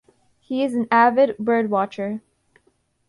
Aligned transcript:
He 0.39 0.63
is 0.63 0.73
an 0.73 0.87
avid 0.89 1.37
birdwatcher. 1.37 2.21